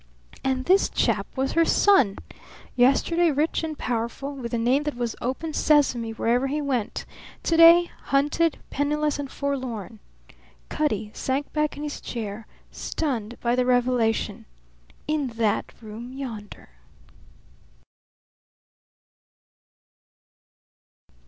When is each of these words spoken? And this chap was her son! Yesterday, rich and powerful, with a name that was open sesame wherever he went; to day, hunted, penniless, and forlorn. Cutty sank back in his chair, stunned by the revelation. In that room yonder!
And 0.43 0.65
this 0.65 0.89
chap 0.89 1.27
was 1.35 1.51
her 1.51 1.63
son! 1.63 2.17
Yesterday, 2.75 3.29
rich 3.29 3.63
and 3.63 3.77
powerful, 3.77 4.33
with 4.33 4.51
a 4.51 4.57
name 4.57 4.81
that 4.81 4.95
was 4.95 5.15
open 5.21 5.53
sesame 5.53 6.09
wherever 6.11 6.47
he 6.47 6.59
went; 6.59 7.05
to 7.43 7.55
day, 7.55 7.91
hunted, 8.05 8.57
penniless, 8.71 9.19
and 9.19 9.29
forlorn. 9.29 9.99
Cutty 10.69 11.11
sank 11.13 11.53
back 11.53 11.77
in 11.77 11.83
his 11.83 12.01
chair, 12.01 12.47
stunned 12.71 13.37
by 13.41 13.55
the 13.55 13.63
revelation. 13.63 14.45
In 15.07 15.27
that 15.37 15.71
room 15.83 16.13
yonder! 16.13 16.69